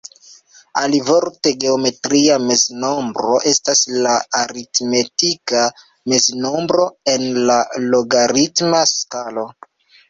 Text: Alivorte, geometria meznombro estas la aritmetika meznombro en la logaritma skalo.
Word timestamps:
Alivorte, 0.79 1.51
geometria 1.63 2.37
meznombro 2.45 3.37
estas 3.53 3.83
la 4.07 4.15
aritmetika 4.41 5.63
meznombro 6.15 6.91
en 7.15 7.29
la 7.53 7.61
logaritma 7.95 8.87
skalo. 8.97 9.49